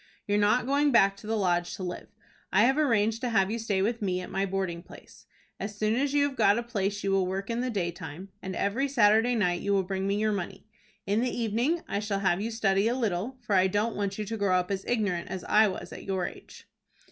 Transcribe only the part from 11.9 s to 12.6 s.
shall have you